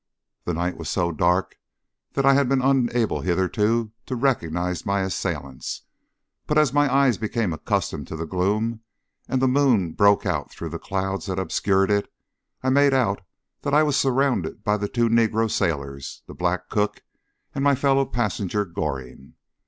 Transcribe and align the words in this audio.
The 0.45 0.55
night 0.55 0.77
was 0.77 0.89
so 0.89 1.11
dark 1.11 1.59
that 2.13 2.25
I 2.25 2.33
had 2.33 2.49
been 2.49 2.59
unable 2.63 3.21
hitherto 3.21 3.91
to 4.07 4.15
recognise 4.15 4.83
my 4.83 5.01
assailants, 5.01 5.83
but 6.47 6.57
as 6.57 6.73
my 6.73 6.91
eyes 6.91 7.19
became 7.19 7.53
accustomed 7.53 8.07
to 8.07 8.15
the 8.15 8.25
gloom, 8.25 8.79
and 9.29 9.39
the 9.39 9.47
moon 9.47 9.91
broke 9.91 10.25
out 10.25 10.49
through 10.49 10.69
the 10.69 10.79
clouds 10.79 11.27
that 11.27 11.37
obscured 11.37 11.91
it, 11.91 12.11
I 12.63 12.71
made 12.71 12.95
out 12.95 13.21
that 13.61 13.75
I 13.75 13.83
was 13.83 13.95
surrounded 13.95 14.63
by 14.63 14.77
the 14.77 14.87
two 14.89 15.07
negro 15.07 15.47
sailors, 15.51 16.23
the 16.25 16.33
black 16.33 16.67
cook, 16.69 17.03
and 17.53 17.63
my 17.63 17.75
fellow 17.75 18.07
passenger 18.07 18.65
Goring. 18.65 19.35